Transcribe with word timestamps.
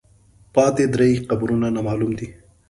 پاتې 0.55 0.83
درې 0.93 1.09
قبرونه 1.29 1.67
نامعلوم 1.75 2.11
دي. 2.19 2.27